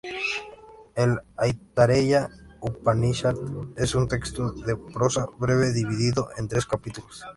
[0.95, 3.35] El "Aitareya-upanishad"
[3.77, 7.23] es un texto de prosa breve, dividido en tres capítulos.